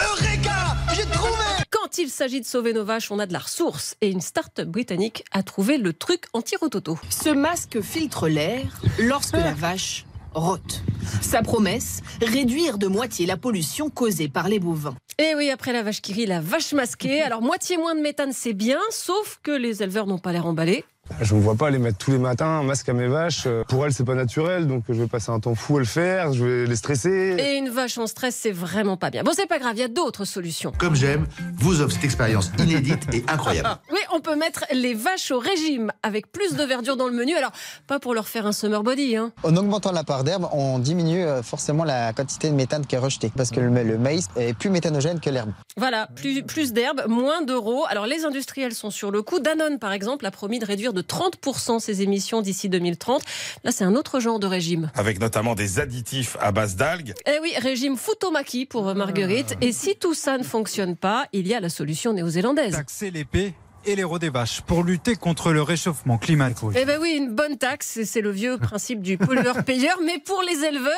Quand 1.71 1.99
il 1.99 2.11
s'agit 2.11 2.41
de 2.41 2.47
sauver 2.47 2.73
nos 2.73 2.85
vaches, 2.85 3.11
on 3.11 3.19
a 3.19 3.27
de 3.27 3.33
la 3.33 3.41
ressource. 3.41 3.97
Et 4.03 4.11
une 4.11 4.21
start-up 4.21 4.69
britannique 4.69 5.25
a 5.33 5.43
trouvé 5.43 5.79
le 5.79 5.93
truc 5.93 6.27
anti-rototo. 6.33 6.97
Ce 7.11 7.29
masque 7.31 7.81
filtre 7.81 8.29
l'air 8.29 8.81
lorsque 9.01 9.33
la 9.37 9.53
vache 9.53 10.07
rote. 10.35 10.83
Sa 11.21 11.43
promesse, 11.43 12.03
réduire 12.23 12.79
de 12.79 12.87
moitié 12.87 13.27
la 13.27 13.37
pollution 13.37 13.91
causée 13.91 14.29
par 14.29 14.49
les 14.49 14.61
bovins. 14.61 14.95
Et 15.19 15.35
oui, 15.35 15.51
après 15.51 15.73
la 15.73 15.83
vache 15.83 16.01
qui 16.03 16.13
rit, 16.13 16.27
la 16.27 16.41
vache 16.41 16.73
masquée. 16.73 17.21
Alors, 17.23 17.43
moitié 17.43 17.77
moins 17.79 17.97
de 17.97 18.01
méthane, 18.01 18.33
c'est 18.33 18.53
bien, 18.53 18.79
sauf 18.91 19.41
que 19.43 19.51
les 19.51 19.83
éleveurs 19.83 20.07
n'ont 20.07 20.19
pas 20.19 20.31
l'air 20.31 20.47
emballés. 20.47 20.85
Je 21.21 21.35
ne 21.35 21.41
vois 21.41 21.55
pas 21.55 21.71
les 21.71 21.79
mettre 21.79 21.99
tous 21.99 22.11
les 22.13 22.19
matins 22.19 22.47
un 22.47 22.63
masque 22.63 22.89
à 22.89 22.93
mes 22.93 23.09
vaches. 23.09 23.45
Euh, 23.47 23.65
Pour 23.69 23.85
elles, 23.85 23.93
c'est 23.93 24.05
pas 24.05 24.15
naturel, 24.15 24.67
donc 24.67 24.85
je 24.89 24.95
vais 24.95 25.07
passer 25.07 25.31
un 25.31 25.41
temps 25.41 25.55
fou 25.55 25.77
à 25.77 25.81
le 25.81 25.87
faire. 25.87 26.33
Je 26.33 26.45
vais 26.45 26.67
les 26.67 26.77
stresser. 26.77 27.37
Et 27.39 27.57
une 27.57 27.69
vache 27.71 27.99
en 27.99 28.07
stress, 28.07 28.37
c'est 28.37 28.53
vraiment 28.53 28.97
pas 28.97 29.11
bien. 29.11 29.23
Bon, 29.23 29.33
c'est 29.35 29.47
pas 29.49 29.59
grave, 29.59 29.73
il 29.77 29.81
y 29.81 29.85
a 29.85 29.89
d'autres 29.89 30.25
solutions. 30.25 30.73
Comme 30.79 30.95
j'aime, 30.95 31.27
vous 31.57 31.81
offre 31.81 31.93
cette 31.95 32.05
expérience 32.05 32.51
inédite 32.59 33.03
et 33.13 33.25
incroyable. 33.29 33.69
Oui, 33.93 33.99
on 34.15 34.21
peut 34.21 34.37
mettre 34.37 34.65
les 34.73 34.95
vaches 34.95 35.31
au 35.31 35.39
régime 35.39 35.91
avec 36.03 36.31
plus 36.31 36.55
de 36.55 36.63
verdure 36.63 36.97
dans 36.97 37.07
le 37.09 37.13
menu. 37.15 37.35
Alors, 37.35 37.53
pas 37.87 37.99
pour 37.99 38.15
leur 38.15 38.29
faire 38.29 38.47
un 38.47 38.53
summer 38.53 38.83
body, 38.83 39.17
hein. 39.17 39.33
En 39.43 39.57
augmentant 39.57 39.93
la 39.93 40.05
part 40.05 40.25
d'herbe, 40.25 40.47
on 40.53 40.79
diminue 40.79 41.25
euh, 41.25 41.43
forcément 41.43 41.85
la 41.85 42.13
quantité 42.13 42.49
de 42.51 42.55
méthane 42.55 42.87
qui 42.87 42.95
est 42.95 42.99
rejetée. 42.99 43.33
Parce 43.37 43.51
que 43.51 43.61
le, 43.61 43.69
le 43.83 43.99
maïs 43.99 44.29
est 44.37 44.55
plus 44.57 44.71
méthanogène 44.71 45.21
que 45.21 45.31
l'herbe. 45.31 45.51
Voilà, 45.77 46.09
plus, 46.15 46.43
plus 46.43 46.73
d'herbe, 46.73 47.03
moins 47.09 47.43
d'euros. 47.43 47.85
Alors, 47.89 48.07
les 48.07 48.25
industriels 48.25 48.75
sont 48.75 48.91
sur 48.91 49.11
le 49.11 49.23
coup. 49.23 49.41
Danone, 49.41 49.79
par 49.79 49.93
exemple, 49.93 50.27
a 50.27 50.31
promis 50.31 50.59
de 50.59 50.67
réduire 50.67 50.93
de 50.93 50.98
30% 51.01 51.81
ses 51.81 52.03
émissions 52.03 52.43
d'ici 52.43 52.69
2030. 52.69 53.23
Là, 53.65 53.73
c'est 53.73 53.85
un 53.85 53.95
autre 53.95 54.21
genre 54.21 54.39
de 54.39 54.47
régime. 54.47 54.91
Avec 54.95 55.21
notamment 55.21 55.55
des 55.55 55.81
additifs 55.81 56.37
à 56.41 56.53
base 56.53 56.77
d'algues. 56.77 57.15
Eh 57.27 57.39
oui, 57.43 57.53
régime 57.59 57.97
Futomaki 57.97 58.67
pour 58.67 58.95
Marguerite. 58.95 59.57
Et 59.61 59.73
si 59.73 59.97
tout 59.97 60.15
ça 60.15 60.39
ne 60.39 60.45
fonctionne 60.45 60.97
pas, 60.97 61.27
il 61.33 61.47
y 61.47 61.55
a 61.55 61.61
la 61.61 61.69
solution 61.69 62.13
néo-zélandaise. 62.13 62.73
Taxer 62.73 63.11
l'épée 63.11 63.55
et 63.85 63.97
les 63.97 64.05
rots 64.05 64.19
des 64.19 64.31
vaches 64.31 64.61
pour 64.63 64.83
lutter 64.83 65.17
contre 65.17 65.53
le 65.53 65.63
réchauffement 65.63 66.19
climatique. 66.19 66.69
Eh 66.75 66.85
ben 66.85 66.99
oui, 67.01 67.15
une 67.17 67.35
bonne 67.35 67.57
taxe, 67.59 68.01
c'est 68.05 68.21
le 68.21 68.31
vieux 68.31 68.59
principe 68.59 69.03
du 69.03 69.19
pollueur-payeur. 69.19 69.99
Mais 70.05 70.19
pour 70.19 70.43
les 70.43 70.65
éleveurs, 70.65 70.93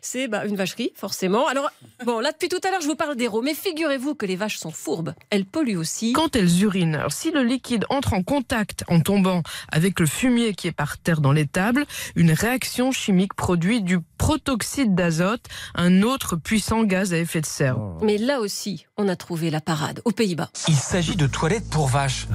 c'est 0.00 0.28
bah, 0.28 0.46
une 0.46 0.56
vacherie, 0.56 0.92
forcément. 0.94 1.46
Alors, 1.48 1.70
bon, 2.04 2.20
là, 2.20 2.32
depuis 2.32 2.48
tout 2.48 2.60
à 2.66 2.70
l'heure, 2.70 2.80
je 2.80 2.86
vous 2.86 2.96
parle 2.96 3.16
d'héros. 3.16 3.42
Mais 3.42 3.54
figurez-vous 3.54 4.14
que 4.14 4.26
les 4.26 4.36
vaches 4.36 4.58
sont 4.58 4.70
fourbes. 4.70 5.14
Elles 5.30 5.44
polluent 5.46 5.78
aussi. 5.78 6.12
Quand 6.12 6.36
elles 6.36 6.62
urinent, 6.62 6.96
alors 6.96 7.12
si 7.12 7.30
le 7.30 7.42
liquide 7.42 7.84
entre 7.90 8.14
en 8.14 8.22
contact 8.22 8.84
en 8.88 9.00
tombant 9.00 9.42
avec 9.70 10.00
le 10.00 10.06
fumier 10.06 10.54
qui 10.54 10.68
est 10.68 10.72
par 10.72 10.98
terre 10.98 11.20
dans 11.20 11.32
l'étable, 11.32 11.86
une 12.14 12.32
réaction 12.32 12.92
chimique 12.92 13.34
produit 13.34 13.82
du 13.82 14.00
protoxyde 14.18 14.94
d'azote, 14.94 15.44
un 15.74 16.02
autre 16.02 16.36
puissant 16.36 16.84
gaz 16.84 17.12
à 17.12 17.18
effet 17.18 17.40
de 17.40 17.46
serre. 17.46 17.78
Mais 18.02 18.18
là 18.18 18.40
aussi, 18.40 18.86
on 18.96 19.08
a 19.08 19.16
trouvé 19.16 19.50
la 19.50 19.60
parade 19.60 20.00
aux 20.04 20.12
Pays-Bas. 20.12 20.50
Il 20.68 20.74
s'agit 20.74 21.16
de 21.16 21.26
toilettes 21.26 21.68
pour 21.70 21.88
vaches. 21.88 22.26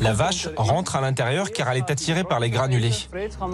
La 0.00 0.12
vache 0.12 0.48
rentre 0.56 0.96
à 0.96 1.00
l'intérieur 1.00 1.50
car 1.50 1.70
elle 1.70 1.78
est 1.78 1.90
attirée 1.90 2.24
par 2.24 2.40
les 2.40 2.50
granulés. 2.50 2.92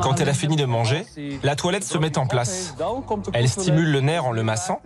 Quand 0.02 0.20
elle 0.20 0.28
a 0.28 0.34
fini 0.34 0.56
de 0.56 0.64
manger, 0.64 1.04
la 1.42 1.56
toilette 1.56 1.84
se 1.84 1.98
met 1.98 2.18
en 2.18 2.26
place. 2.26 2.74
Elle 3.32 3.48
stimule 3.48 3.90
le 3.90 4.00
nerf 4.00 4.24
en 4.24 4.32
le 4.32 4.42
massant. 4.42 4.80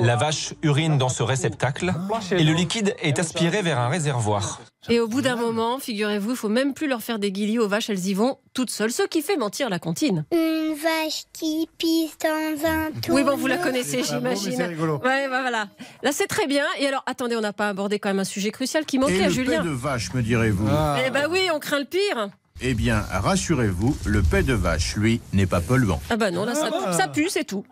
La 0.00 0.16
vache 0.16 0.54
urine 0.62 0.98
dans 0.98 1.08
ce 1.08 1.22
réceptacle 1.22 1.92
et 2.30 2.44
le 2.44 2.52
liquide 2.52 2.94
est 3.02 3.18
aspiré 3.18 3.62
vers 3.62 3.78
un 3.78 3.88
réservoir. 3.88 4.60
Et 4.90 5.00
au 5.00 5.08
bout 5.08 5.22
d'un 5.22 5.36
moment, 5.36 5.78
figurez-vous, 5.78 6.32
il 6.32 6.36
faut 6.36 6.50
même 6.50 6.74
plus 6.74 6.86
leur 6.88 7.00
faire 7.00 7.18
des 7.18 7.32
guillis 7.32 7.58
aux 7.58 7.68
vaches, 7.68 7.88
elles 7.88 8.06
y 8.06 8.12
vont 8.12 8.38
toutes 8.52 8.70
seules, 8.70 8.92
ce 8.92 9.02
qui 9.02 9.22
fait 9.22 9.38
mentir 9.38 9.70
la 9.70 9.78
comptine. 9.78 10.26
Une 10.30 10.74
vache 10.74 11.24
qui 11.32 11.68
pisse 11.78 12.18
dans 12.18 12.33
un 12.34 12.90
tour. 13.00 13.14
Oui, 13.14 13.24
bon, 13.24 13.36
vous 13.36 13.46
la 13.46 13.58
connaissez, 13.58 13.98
bon, 13.98 14.04
j'imagine. 14.04 14.52
c'est 14.56 14.66
rigolo. 14.66 15.00
Ouais, 15.04 15.28
bah, 15.28 15.40
voilà. 15.42 15.68
Là, 16.02 16.12
c'est 16.12 16.26
très 16.26 16.46
bien. 16.46 16.64
Et 16.78 16.86
alors, 16.86 17.02
attendez, 17.06 17.36
on 17.36 17.40
n'a 17.40 17.52
pas 17.52 17.68
abordé 17.68 17.98
quand 17.98 18.08
même 18.08 18.18
un 18.20 18.24
sujet 18.24 18.50
crucial 18.50 18.84
qui 18.84 18.98
manquait 18.98 19.16
Et 19.18 19.24
à 19.24 19.28
le 19.28 19.32
Julien. 19.32 19.62
paix 19.62 19.68
de 19.68 19.72
vache, 19.74 20.12
me 20.14 20.22
direz-vous. 20.22 20.66
Ah. 20.70 20.96
Eh 21.06 21.10
ben 21.10 21.28
oui, 21.30 21.48
on 21.52 21.58
craint 21.58 21.78
le 21.78 21.84
pire. 21.84 22.28
Eh 22.66 22.72
bien, 22.72 23.04
rassurez-vous, 23.10 23.94
le 24.06 24.22
paix 24.22 24.42
de 24.42 24.54
vache, 24.54 24.96
lui, 24.96 25.20
n'est 25.34 25.44
pas 25.44 25.60
polluant. 25.60 26.00
Ah 26.08 26.16
bah 26.16 26.30
non, 26.30 26.46
là 26.46 26.54
ça, 26.54 26.70
ça 26.92 27.08
pue, 27.08 27.28
c'est 27.28 27.44
tout. 27.44 27.62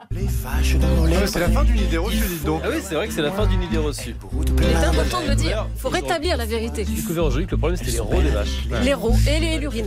C'est 1.25 1.41
la 1.41 1.49
fin 1.49 1.65
d'une 1.65 1.79
idée 1.79 1.97
reçue, 1.97 2.19
dites 2.19 2.45
donc. 2.45 2.61
Ah 2.63 2.69
oui, 2.71 2.77
c'est 2.87 2.95
vrai 2.95 3.09
que 3.09 3.15
c'est 3.15 3.23
la 3.23 3.33
fin 3.33 3.47
d'une 3.47 3.63
idée 3.63 3.79
reçue. 3.79 4.15
Il 4.59 4.65
est 4.65 4.85
important 4.85 5.23
de 5.23 5.29
le 5.29 5.35
dire. 5.35 5.67
faut 5.79 5.89
rétablir 5.89 6.37
la 6.37 6.45
vérité. 6.45 6.85
J'ai 6.87 6.97
découvert 6.97 7.25
aujourd'hui 7.25 7.47
que 7.47 7.53
le 7.53 7.57
problème 7.57 7.79
c'était 7.79 7.93
les 7.93 8.01
rots 8.01 8.21
des 8.21 8.29
vaches. 8.29 8.69
Les 8.85 8.93
rots 8.93 9.17
et 9.27 9.41
les 9.41 9.59
l'urine. 9.59 9.87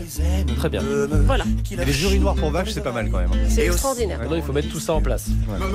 Très 0.57 0.69
bien. 0.69 0.81
Voilà. 1.27 1.43
Et 1.69 1.85
les 1.85 2.03
urinoirs 2.03 2.33
pour 2.33 2.50
vaches, 2.50 2.71
c'est 2.71 2.83
pas 2.83 2.91
mal 2.91 3.12
quand 3.12 3.19
même. 3.19 3.29
C'est 3.47 3.67
extraordinaire. 3.67 4.17
Maintenant, 4.17 4.38
il 4.38 4.41
faut 4.41 4.53
mettre 4.53 4.69
tout 4.69 4.79
ça 4.79 4.93
en 4.93 5.01
place. 5.01 5.27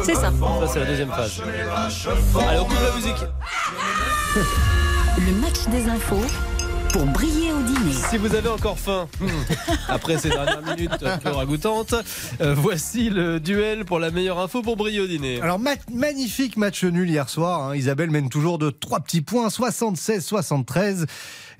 C'est 0.02 0.16
ça. 0.16 0.32
Ça, 0.32 0.66
c'est 0.72 0.80
la 0.80 0.86
deuxième 0.86 1.10
phase. 1.10 1.40
Allez, 2.48 2.58
on 2.58 2.64
coupe 2.64 2.78
la 2.82 2.96
musique. 2.96 3.24
Le 5.18 5.40
match 5.40 5.68
des 5.70 5.88
infos 5.88 6.24
pour 6.92 7.04
briller 7.06 7.52
au 7.52 7.62
dîner. 7.62 7.92
Si 8.10 8.16
vous 8.16 8.34
avez 8.34 8.48
encore 8.48 8.78
faim, 8.78 9.08
hmm, 9.20 9.26
après 9.88 10.18
ces 10.18 10.28
dernières 10.30 10.62
minutes 10.62 10.90
peu 11.22 11.30
ragoûtantes, 11.30 11.94
euh, 12.40 12.54
voici 12.54 13.10
le 13.10 13.38
duel 13.40 13.84
pour 13.84 13.98
la 13.98 14.10
meilleure 14.10 14.38
info 14.40 14.62
pour 14.62 14.76
briller 14.76 15.00
au 15.00 15.06
dîner. 15.06 15.40
Alors, 15.40 15.58
ma- 15.58 15.74
magnifique 15.92 16.56
match 16.56 16.82
nul 16.84 17.08
hier 17.08 17.28
soir. 17.28 17.62
hein. 17.68 17.76
Isabelle 17.76 18.10
mène 18.10 18.28
toujours 18.28 18.58
de 18.58 18.70
3 18.70 19.00
petits 19.00 19.20
points, 19.22 19.48
76-73. 19.48 21.06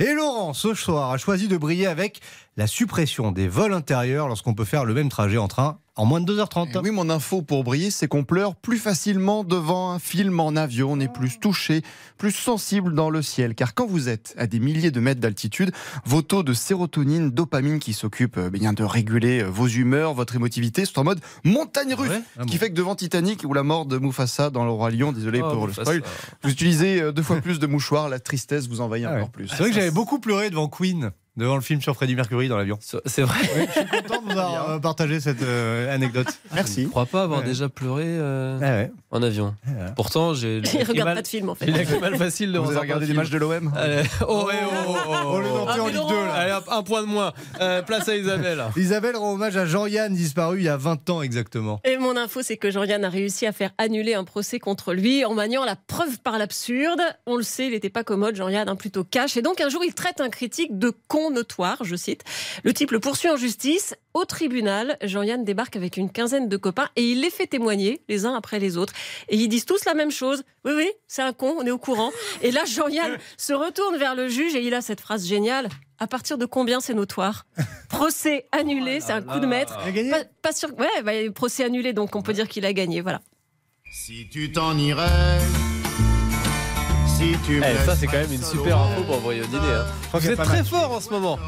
Et 0.00 0.14
Laurent, 0.14 0.54
ce 0.54 0.72
soir, 0.72 1.10
a 1.10 1.18
choisi 1.18 1.46
de 1.46 1.58
briller 1.58 1.86
avec 1.86 2.22
la 2.56 2.66
suppression 2.66 3.32
des 3.32 3.48
vols 3.48 3.74
intérieurs 3.74 4.28
lorsqu'on 4.28 4.54
peut 4.54 4.64
faire 4.64 4.86
le 4.86 4.94
même 4.94 5.10
trajet 5.10 5.36
en 5.36 5.46
train 5.46 5.78
en 5.96 6.06
moins 6.06 6.20
de 6.20 6.32
2h30. 6.34 6.70
Eh 6.74 6.78
Oui, 6.78 6.90
mon 6.92 7.10
info 7.10 7.42
pour 7.42 7.62
briller, 7.62 7.90
c'est 7.90 8.08
qu'on 8.08 8.24
pleure 8.24 8.56
plus 8.56 8.78
facilement 8.78 9.44
devant 9.44 9.90
un 9.90 9.98
film 9.98 10.40
en 10.40 10.56
avion. 10.56 10.92
On 10.92 11.00
est 11.00 11.12
plus 11.12 11.38
touché, 11.38 11.82
plus 12.16 12.30
sensible 12.32 12.94
dans 12.94 13.10
le 13.10 13.20
ciel. 13.20 13.54
Car 13.54 13.74
quand 13.74 13.86
vous 13.86 14.08
êtes 14.08 14.34
à 14.38 14.46
des 14.46 14.60
milliers 14.60 14.90
de 14.90 15.00
mètres 15.00 15.20
d'altitude, 15.20 15.72
vos 16.06 16.22
taux 16.22 16.42
de 16.42 16.54
sérotonine, 16.54 17.30
dopamine 17.30 17.80
qui 17.80 17.92
s'occupent 17.92 18.38
euh, 18.38 18.48
bien 18.48 18.72
de 18.72 18.82
réguler 18.82 19.42
euh, 19.42 19.48
vos 19.48 19.66
humeurs, 19.66 20.14
votre 20.14 20.36
émotivité, 20.36 20.86
sont 20.86 21.00
en 21.00 21.04
mode 21.04 21.20
montagne 21.44 21.92
russe. 21.92 22.12
Ah 22.38 22.42
Ce 22.42 22.46
qui 22.46 22.56
fait 22.56 22.70
que 22.70 22.74
devant 22.74 22.94
Titanic 22.94 23.44
ou 23.44 23.52
la 23.52 23.62
mort 23.62 23.84
de 23.84 23.98
Mufasa 23.98 24.48
dans 24.48 24.64
le 24.64 24.70
Roi 24.70 24.90
Lion, 24.90 25.12
désolé 25.12 25.42
Oh, 25.42 25.52
pour 25.52 25.66
le 25.66 25.74
spoil, 25.74 26.02
vous 26.42 26.50
utilisez 26.50 27.02
euh, 27.02 27.12
deux 27.12 27.22
fois 27.22 27.36
plus 27.42 27.58
de 27.58 27.66
mouchoirs, 27.66 28.08
la 28.08 28.20
tristesse 28.20 28.68
vous 28.68 28.80
envahit 28.80 29.04
Ah 29.06 29.10
ouais. 29.10 29.16
encore 29.18 29.30
plus. 29.30 29.48
C'est 29.48 29.56
vrai 29.58 29.68
que 29.68 29.74
j'avais 29.74 29.89
beaucoup 29.90 30.18
pleuré 30.18 30.50
devant 30.50 30.68
Queen, 30.68 31.12
devant 31.40 31.56
le 31.56 31.62
film 31.62 31.80
sur 31.80 31.94
Freddie 31.94 32.14
Mercury 32.14 32.48
dans 32.48 32.56
l'avion. 32.58 32.78
C'est 33.06 33.22
vrai. 33.22 33.38
Oui, 33.56 33.64
je 33.66 33.72
suis 33.80 33.88
content 34.02 34.20
de 34.22 34.24
vous 34.26 34.38
avoir 34.38 34.70
euh, 34.72 34.78
partagé 34.78 35.18
cette 35.20 35.42
euh, 35.42 35.92
anecdote. 35.92 36.26
Merci. 36.54 36.82
Je 36.84 36.88
crois 36.88 37.06
pas 37.06 37.22
avoir 37.22 37.40
Ouais. 37.40 37.46
déjà 37.46 37.68
pleuré 37.68 38.04
euh, 38.06 38.58
Ah 38.62 38.64
ouais. 38.64 38.90
en 39.10 39.22
avion. 39.22 39.54
Pourtant, 39.96 40.34
j'ai 40.34 40.58
Il 40.74 40.84
regarde 40.84 41.14
pas 41.14 41.22
de 41.22 41.26
film 41.26 41.48
en 41.48 41.54
fait. 41.54 41.66
la 41.66 41.84
clé 41.84 41.98
mal 41.98 42.16
facile 42.16 42.52
de 42.52 42.58
Vous 42.58 42.70
avez 42.70 42.80
regardé 42.80 43.06
des 43.06 43.14
matchs 43.14 43.30
de 43.30 43.38
l'OM 43.38 43.72
Allez, 43.76 44.02
oh, 44.28 44.44
ouais, 44.46 44.54
oh, 44.64 44.68
oh, 44.86 44.94
oh, 45.08 45.12
On 45.32 45.40
est 45.42 45.46
oh. 45.50 45.64
nantis 45.66 45.80
en 45.80 45.86
Ligue 45.86 46.08
2 46.08 46.14
là. 46.26 46.32
Allez, 46.34 46.58
un 46.70 46.82
point 46.82 47.00
de 47.02 47.06
moins. 47.06 47.32
Euh, 47.60 47.82
place 47.82 48.08
à 48.08 48.16
Isabelle. 48.16 48.62
Isabelle 48.76 49.16
rend 49.16 49.32
hommage 49.32 49.56
à 49.56 49.64
Jean-Yann 49.64 50.12
disparu 50.14 50.58
il 50.58 50.64
y 50.64 50.68
a 50.68 50.76
20 50.76 51.08
ans 51.10 51.22
exactement. 51.22 51.80
Et 51.84 51.96
mon 51.96 52.16
info, 52.16 52.42
c'est 52.42 52.56
que 52.58 52.70
Jean-Yann 52.70 53.04
a 53.04 53.08
réussi 53.08 53.46
à 53.46 53.52
faire 53.52 53.70
annuler 53.78 54.14
un 54.14 54.24
procès 54.24 54.58
contre 54.58 54.92
lui 54.92 55.24
en 55.24 55.32
maniant 55.34 55.64
la 55.64 55.76
preuve 55.76 56.18
par 56.20 56.36
l'absurde. 56.38 57.00
On 57.26 57.36
le 57.36 57.42
sait, 57.42 57.66
il 57.66 57.72
n'était 57.72 57.88
pas 57.90 58.04
commode, 58.04 58.36
Jean-Yann, 58.36 58.68
hein, 58.68 58.76
plutôt 58.76 59.04
cash. 59.04 59.36
Et 59.36 59.42
donc, 59.42 59.60
un 59.60 59.68
jour, 59.70 59.82
il 59.84 59.94
traite 59.94 60.20
un 60.20 60.28
critique 60.28 60.78
de 60.78 60.92
con 61.08 61.29
notoire, 61.32 61.84
je 61.84 61.96
cite. 61.96 62.22
Le 62.62 62.72
type 62.72 62.90
le 62.90 63.00
poursuit 63.00 63.28
en 63.28 63.36
justice. 63.36 63.94
Au 64.14 64.24
tribunal, 64.24 64.96
Jean-Yann 65.02 65.44
débarque 65.44 65.76
avec 65.76 65.96
une 65.96 66.10
quinzaine 66.10 66.48
de 66.48 66.56
copains 66.56 66.88
et 66.96 67.04
il 67.04 67.20
les 67.20 67.30
fait 67.30 67.46
témoigner, 67.46 68.02
les 68.08 68.26
uns 68.26 68.34
après 68.34 68.58
les 68.58 68.76
autres. 68.76 68.92
Et 69.28 69.36
ils 69.36 69.48
disent 69.48 69.66
tous 69.66 69.84
la 69.84 69.94
même 69.94 70.10
chose. 70.10 70.42
Oui, 70.64 70.72
oui, 70.76 70.90
c'est 71.06 71.22
un 71.22 71.32
con, 71.32 71.54
on 71.58 71.64
est 71.64 71.70
au 71.70 71.78
courant. 71.78 72.10
Et 72.42 72.50
là, 72.50 72.64
Jean-Yann 72.64 73.18
se 73.36 73.52
retourne 73.52 73.96
vers 73.96 74.14
le 74.14 74.28
juge 74.28 74.54
et 74.54 74.62
il 74.62 74.74
a 74.74 74.80
cette 74.82 75.00
phrase 75.00 75.26
géniale. 75.26 75.68
À 75.98 76.06
partir 76.06 76.38
de 76.38 76.46
combien 76.46 76.80
c'est 76.80 76.94
notoire? 76.94 77.46
Procès 77.88 78.48
annulé, 78.52 79.00
c'est 79.00 79.12
un 79.12 79.22
coup 79.22 79.38
de 79.38 79.46
maître. 79.46 79.78
Il 79.84 79.88
a 79.88 79.92
gagné? 79.92 80.10
Pas, 80.10 80.24
pas 80.42 80.52
sûr. 80.52 80.70
Ouais, 80.78 81.02
bah, 81.02 81.12
procès 81.34 81.64
annulé, 81.64 81.92
donc 81.92 82.16
on 82.16 82.22
peut 82.22 82.32
dire 82.32 82.48
qu'il 82.48 82.64
a 82.64 82.72
gagné. 82.72 83.00
Voilà. 83.02 83.20
Si 83.92 84.28
tu 84.30 84.50
t'en 84.52 84.76
irais, 84.78 85.38
si 87.20 87.36
tu 87.44 87.60
me 87.60 87.64
Eh, 87.66 87.84
ça, 87.86 87.94
c'est 87.96 88.06
quand 88.06 88.18
même 88.18 88.32
une 88.32 88.42
super 88.42 88.78
info 88.78 89.02
pour 89.02 89.16
envoyer 89.16 89.42
au 89.42 89.46
dîner. 89.46 89.60
hein. 89.72 89.84
Vous 90.12 90.28
êtes 90.30 90.42
très 90.42 90.64
fort 90.64 90.92
en 90.92 91.00
ce 91.00 91.10
moment. 91.10 91.38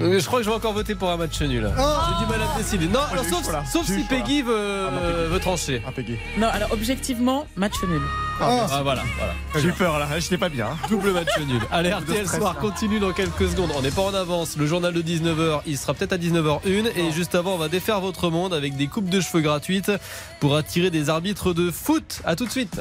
Euh, 0.00 0.18
Je 0.20 0.26
crois 0.26 0.40
que 0.40 0.44
je 0.44 0.50
vais 0.50 0.56
encore 0.56 0.74
voter 0.74 0.94
pour 0.94 1.10
un 1.10 1.16
match 1.16 1.40
nul. 1.40 1.66
Oh 1.78 1.82
J'ai 2.18 2.24
du 2.26 2.30
mal 2.30 2.40
à 2.42 2.58
décider. 2.58 2.88
Non, 2.88 3.00
alors, 3.10 3.24
sauf, 3.24 3.86
si. 3.86 4.02
Peggy 4.04 4.42
veut, 4.42 4.86
Ah, 4.88 4.90
Peggy. 5.00 5.28
veut 5.32 5.40
trancher. 5.40 5.82
Ah, 5.86 5.92
Peggy. 5.92 6.16
Non, 6.36 6.48
alors 6.48 6.72
objectivement, 6.72 7.46
match 7.56 7.74
nul. 7.88 8.02
Ah, 8.44 8.80
voilà, 8.82 9.02
voilà. 9.16 9.34
J'ai 9.56 9.68
eu 9.68 9.72
peur 9.72 9.98
là, 9.98 10.08
j'étais 10.18 10.38
pas 10.38 10.48
bien. 10.48 10.68
Double 10.88 11.12
match 11.12 11.38
nul. 11.46 11.60
Allez, 11.70 11.92
RTL 11.92 12.28
Soir 12.28 12.56
continue 12.56 13.00
dans 13.00 13.12
quelques 13.12 13.48
secondes. 13.48 13.70
On 13.76 13.82
n'est 13.82 13.90
pas 13.90 14.02
en 14.02 14.14
avance. 14.14 14.56
Le 14.56 14.66
journal 14.66 14.92
de 14.92 15.02
19h, 15.02 15.60
il 15.66 15.78
sera 15.78 15.94
peut-être 15.94 16.12
à 16.12 16.18
19h01. 16.18 16.92
Et 16.96 17.12
juste 17.12 17.34
avant, 17.34 17.54
on 17.54 17.58
va 17.58 17.68
défaire 17.68 18.00
votre 18.00 18.30
monde 18.30 18.54
avec 18.54 18.76
des 18.76 18.86
coupes 18.86 19.08
de 19.08 19.20
cheveux 19.20 19.42
gratuites 19.42 19.92
pour 20.40 20.56
attirer 20.56 20.90
des 20.90 21.08
arbitres 21.10 21.52
de 21.52 21.70
foot. 21.70 22.20
À 22.24 22.36
tout 22.36 22.46
de 22.46 22.50
suite. 22.50 22.80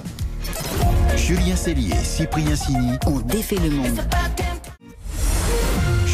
Julien 1.15 1.55
Cellier, 1.55 1.95
Cyprien 2.03 2.55
Sini. 2.55 2.93
On 3.05 3.19
défait 3.19 3.57
le 3.57 3.69
monde. 3.69 4.01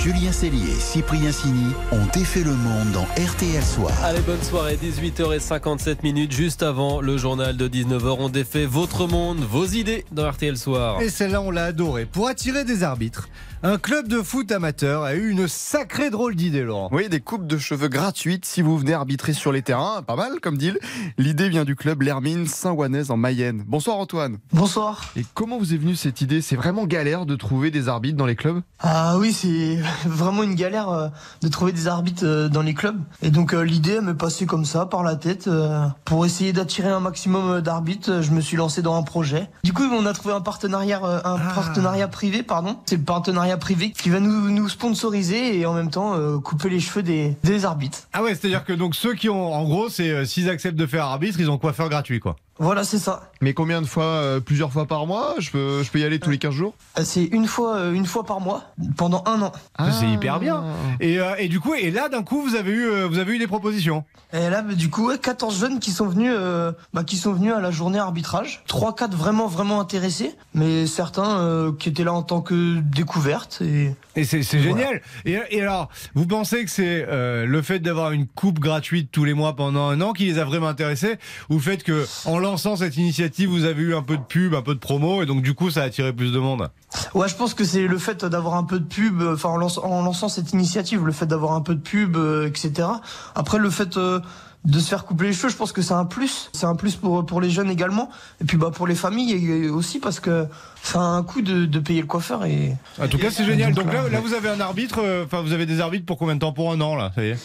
Julien 0.04 0.32
Cellier, 0.32 0.74
Cyprien 0.80 1.32
Sini 1.32 1.74
ont 1.92 2.06
défait 2.13 2.44
le 2.44 2.54
monde 2.54 2.92
dans 2.92 3.04
RTL 3.22 3.63
Soir. 3.63 3.92
Allez, 4.04 4.22
bonne 4.22 4.42
soirée, 4.44 4.77
18h57 4.82 5.98
minutes, 6.04 6.32
juste 6.32 6.62
avant 6.62 7.01
le 7.01 7.18
journal 7.18 7.58
de 7.58 7.68
19h. 7.68 8.16
On 8.20 8.30
défait 8.30 8.66
votre 8.66 9.08
monde, 9.08 9.39
vos 9.39 9.66
idées 9.66 10.06
dans 10.12 10.30
RTL 10.30 10.56
Soir. 10.56 11.01
Et 11.01 11.10
celle-là, 11.10 11.42
on 11.42 11.50
l'a 11.50 11.66
adorée. 11.66 12.06
Pour 12.06 12.27
attirer 12.27 12.63
des 12.63 12.84
arbitres, 12.84 13.27
un 13.64 13.78
club 13.80 14.08
de 14.08 14.22
foot 14.22 14.52
amateur 14.52 15.02
a 15.04 15.16
eu 15.16 15.30
une 15.30 15.48
sacrée 15.48 16.12
drôle 16.12 16.36
d'idée, 16.36 16.62
Laurent. 16.64 16.90
Oui, 16.92 17.10
des 17.10 17.20
coupes 17.22 17.48
de 17.48 17.58
cheveux 17.58 17.88
gratuites 17.88 18.46
si 18.46 18.62
vous 18.62 18.78
venez 18.78 18.94
arbitrer 18.94 19.34
sur 19.34 19.52
les 19.52 19.64
terrains. 19.64 20.04
Pas 20.04 20.16
mal 20.16 20.40
comme 20.42 20.58
deal. 20.58 20.78
L'idée 21.18 21.50
vient 21.50 21.66
du 21.66 21.76
club 21.76 22.04
L'Hermine 22.04 22.46
Saint-Wannaise 22.46 23.10
en 23.10 23.18
Mayenne. 23.18 23.64
Bonsoir 23.68 23.98
Antoine. 23.98 24.38
Bonsoir. 24.54 25.06
Et 25.16 25.26
comment 25.34 25.58
vous 25.58 25.74
est 25.74 25.78
venue 25.78 25.96
cette 25.96 26.22
idée? 26.22 26.42
C'est 26.42 26.56
vraiment 26.56 26.86
galère 26.86 27.26
de 27.26 27.36
trouver 27.36 27.72
des 27.72 27.90
arbitres 27.90 28.16
dans 28.18 28.28
les 28.28 28.36
clubs? 28.36 28.62
Ah 28.80 29.18
oui, 29.18 29.34
c'est 29.34 29.80
vraiment 30.06 30.44
une 30.44 30.56
galère 30.56 30.90
euh, 30.90 31.08
de 31.42 31.48
trouver 31.48 31.72
des 31.72 31.88
arbitres 31.88 32.26
euh, 32.26 32.50
dans 32.50 32.62
les 32.62 32.76
clubs. 32.76 33.00
Et 33.24 33.32
donc 33.32 33.54
euh, 33.56 33.62
l'idée 33.64 33.94
elle 33.94 34.02
m'est 34.02 34.14
passée 34.14 34.46
comme 34.46 34.66
ça 34.66 34.86
par 34.86 35.02
la 35.04 35.16
tête. 35.16 35.48
euh, 35.48 35.88
Pour 36.06 36.26
essayer 36.28 36.54
d'attirer 36.54 36.90
un 36.90 37.00
maximum 37.00 37.62
d'arbitres, 37.62 38.22
je 38.22 38.32
me 38.32 38.40
suis 38.42 38.56
lancé 38.56 38.84
dans 38.84 38.96
un 38.96 39.04
projet. 39.04 39.50
Du 39.64 39.74
coup, 39.74 39.84
on 39.92 40.06
a 40.06 40.14
trouvé 40.14 40.36
un 40.36 40.42
partenariat, 40.42 41.02
un 41.04 41.38
partenariat 41.56 42.08
privé, 42.08 42.44
pardon. 42.44 42.78
C'est 42.86 42.98
le 42.98 43.04
partenariat 43.04 43.47
privé 43.56 43.92
qui 43.92 44.10
va 44.10 44.20
nous, 44.20 44.68
sponsoriser 44.68 45.58
et 45.58 45.66
en 45.66 45.74
même 45.74 45.89
temps 45.89 46.16
euh, 46.16 46.39
couper 46.39 46.70
les 46.70 46.82
cheveux 46.82 47.04
des, 47.04 47.38
des 47.44 47.63
arbitres. 47.63 48.10
Ah 48.12 48.22
ouais, 48.22 48.36
c'est-à-dire 48.36 48.66
que 48.66 48.74
donc 48.74 48.96
ceux 48.96 49.13
qui 49.13 49.30
ont, 49.30 49.54
en 49.54 49.63
gros, 49.63 49.88
c'est 49.88 50.10
euh, 50.10 50.25
s'ils 50.25 50.50
acceptent 50.50 50.75
de 50.75 50.86
faire 50.86 51.06
arbitre, 51.06 51.39
ils 51.39 51.50
ont 51.50 51.58
coiffeur 51.58 51.88
gratuit, 51.88 52.20
quoi. 52.20 52.36
Voilà, 52.60 52.84
c'est 52.84 52.98
ça. 52.98 53.30
Mais 53.42 53.54
combien 53.54 53.82
de 53.82 53.88
fois 53.88 54.04
euh, 54.06 54.40
Plusieurs 54.40 54.72
fois 54.72 54.86
par 54.88 55.06
mois 55.06 55.36
je 55.38 55.52
peux, 55.52 55.84
je 55.84 55.92
peux 55.92 56.00
y 56.00 56.04
aller 56.04 56.20
tous 56.20 56.30
les 56.32 56.40
15 56.40 56.54
jours 56.54 56.74
Euh, 56.98 57.04
C'est 57.06 57.24
une 57.26 57.46
fois, 57.48 57.76
euh, 57.78 57.94
une 57.94 58.06
fois 58.08 58.24
par 58.26 58.40
mois 58.40 58.64
pendant 58.98 59.24
un 59.28 59.42
an. 59.44 59.52
Ça, 59.78 59.92
C'est 59.92 60.08
hyper 60.10 60.40
bien. 60.40 60.64
Et, 61.00 61.20
euh, 61.20 61.36
et 61.38 61.48
du 61.48 61.60
coup, 61.60 61.76
et 61.76 61.92
là, 61.92 62.10
d'un 62.10 62.24
coup, 62.24 62.42
vous 62.42 62.56
avez 62.56 62.72
eu, 62.72 62.86
euh, 62.88 63.08
vous 63.08 63.20
avez 63.20 63.36
eu 63.36 63.38
des 63.40 63.48
propositions? 63.48 64.04
Et 64.34 64.50
là, 64.50 64.62
bah, 64.64 64.74
du 64.74 64.90
coup, 64.90 65.08
ouais, 65.08 65.18
14 65.20 65.60
jeunes 65.60 65.80
qui 65.80 65.92
sont 65.92 66.08
venus, 66.08 66.32
euh, 66.36 66.72
bah, 66.94 67.04
qui 67.04 67.16
sont 67.18 67.32
venus 67.34 67.54
à 67.54 67.62
la 67.62 67.70
journée 67.72 68.00
arbitrage. 68.00 68.64
3 68.68 68.96
4 68.96 69.16
vraiment, 69.16 69.48
vraiment 69.48 69.80
intéressés, 69.80 70.36
mais 70.54 70.88
certains 70.88 71.40
euh, 71.40 71.72
qui 71.78 71.90
étaient 71.90 72.04
là 72.04 72.14
en 72.14 72.24
tant 72.24 72.42
que 72.42 72.80
découverte. 72.80 73.62
Et, 73.62 73.94
Et 74.16 74.24
c'est 74.26 74.42
génial. 74.42 75.02
Et, 75.26 75.38
et 75.52 75.62
alors, 75.62 75.90
vous 76.16 76.26
pensez 76.26 76.66
que 76.66 76.72
c'est 76.72 77.06
euh, 77.08 77.46
le 77.46 77.62
fait 77.62 77.80
d'avoir 77.80 78.12
une 78.12 78.26
coupe 78.28 78.60
gratuite 78.60 79.10
tous 79.12 79.24
les 79.26 79.34
mois 79.36 79.56
pendant 79.56 79.88
un 79.90 80.02
an 80.02 80.14
qui 80.14 80.26
les 80.26 80.40
a 80.40 80.46
vraiment 80.46 80.68
intéressés, 80.68 81.18
ou 81.50 81.56
le 81.56 81.60
fait 81.62 81.84
que 81.84 82.06
en 82.26 82.40
lançant 82.51 82.75
cette 82.75 82.98
initiative, 82.98 83.50
vous 83.50 83.66
avez 83.66 83.82
eu 83.82 83.96
un 83.96 84.01
peu 84.01 84.18
de 84.18 84.24
pub, 84.24 84.56
un 84.56 84.62
peu 84.62 84.74
de 84.74 84.80
promo, 84.80 85.22
et 85.22 85.25
donc 85.25 85.42
du 85.44 85.54
coup, 85.54 85.70
ça 85.70 85.82
a 85.82 85.84
attiré 85.86 86.13
plus 86.13 86.32
de 86.32 86.39
monde. 86.39 86.70
Ouais, 87.13 87.27
je 87.27 87.36
pense 87.36 87.54
que 87.54 87.63
c'est 87.63 87.88
le 87.88 87.98
fait 87.98 88.25
d'avoir 88.25 88.56
un 88.56 88.63
peu 88.63 88.80
de 88.80 88.86
pub, 88.86 89.22
enfin 89.22 89.50
en, 89.50 89.58
lançant- 89.58 89.84
en 89.84 90.01
lançant 90.04 90.30
cette 90.30 90.54
initiative, 90.54 91.06
le 91.06 91.12
fait 91.12 91.25
d'avoir 91.27 91.51
un 91.54 91.62
peu 91.62 91.75
de 91.75 91.82
pub, 91.82 92.16
euh, 92.18 92.48
etc. 92.48 92.88
Après, 93.36 93.58
le 93.60 93.70
fait 93.70 93.98
euh, 93.98 94.20
de 94.68 94.80
se 94.80 94.88
faire 94.90 95.06
couper 95.06 95.26
les 95.26 95.34
cheveux, 95.34 95.50
je 95.50 95.56
pense 95.56 95.72
que 95.72 95.82
c'est 95.82 95.94
un 95.96 96.06
plus. 96.06 96.50
C'est 96.54 96.66
un 96.68 96.76
plus 96.76 96.96
pour 96.96 97.26
pour 97.26 97.42
les 97.42 97.50
jeunes 97.50 97.72
également, 97.72 98.10
et 98.42 98.46
puis 98.46 98.58
bah 98.58 98.70
pour 98.72 98.86
les 98.86 98.96
familles 98.96 99.70
aussi 99.70 100.00
parce 100.00 100.20
que 100.20 100.46
ça 100.84 101.00
a 101.00 101.04
un 101.04 101.24
coût 101.24 101.42
de, 101.42 101.66
de 101.66 101.80
payer 101.80 102.02
le 102.02 102.08
coiffeur 102.08 102.46
et. 102.46 102.76
En 103.02 103.08
tout 103.08 103.18
cas, 103.18 103.32
c'est 103.32 103.44
génial. 103.46 103.74
Donc 103.74 103.92
là, 103.92 104.08
là, 104.10 104.20
vous 104.22 104.34
avez 104.34 104.50
un 104.50 104.60
arbitre. 104.60 105.00
euh, 105.04 105.26
Enfin, 105.26 105.42
vous 105.42 105.52
avez 105.54 105.66
des 105.66 105.82
arbitres 105.82 106.06
pour 106.06 106.18
combien 106.18 106.36
de 106.36 106.40
temps? 106.40 106.54
Pour 106.54 106.72
un 106.72 106.80
an, 106.82 106.96
là. 106.96 107.12
Ça 107.16 107.24
y 107.24 107.30
est. 107.30 107.38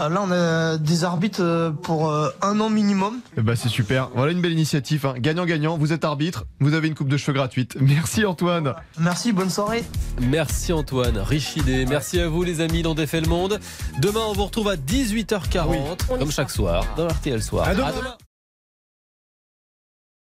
Ah, 0.00 0.08
Là, 0.08 0.20
on 0.22 0.30
a 0.30 0.76
des 0.76 1.02
arbitres 1.04 1.42
euh, 1.42 1.70
pour 1.70 2.10
euh, 2.10 2.28
un 2.42 2.60
an 2.60 2.70
minimum. 2.70 3.18
Eh 3.36 3.40
ben, 3.42 3.56
c'est 3.56 3.68
super. 3.68 4.10
Voilà 4.14 4.32
une 4.32 4.40
belle 4.40 4.52
initiative. 4.52 5.06
hein. 5.06 5.14
Gagnant-gagnant, 5.18 5.76
vous 5.78 5.92
êtes 5.92 6.04
arbitre, 6.04 6.44
vous 6.60 6.74
avez 6.74 6.88
une 6.88 6.94
coupe 6.94 7.08
de 7.08 7.16
cheveux 7.16 7.32
gratuite. 7.32 7.76
Merci 7.80 8.24
Antoine. 8.26 8.74
Merci, 8.98 9.32
bonne 9.32 9.50
soirée. 9.50 9.84
Merci 10.20 10.72
Antoine, 10.72 11.18
riche 11.18 11.56
idée. 11.56 11.86
Merci 11.86 12.20
à 12.20 12.28
vous 12.28 12.42
les 12.44 12.60
amis 12.60 12.82
dans 12.82 12.94
Défait 12.94 13.20
le 13.20 13.28
Monde. 13.28 13.58
Demain, 14.00 14.20
on 14.28 14.32
vous 14.34 14.44
retrouve 14.44 14.68
à 14.68 14.76
18h40, 14.76 16.18
comme 16.18 16.30
chaque 16.30 16.50
soir, 16.50 16.63
dans 16.96 17.08
RTL 17.08 17.42
Soir. 17.42 17.68
À 17.68 17.74
demain. 17.74 17.92
demain. 17.92 18.16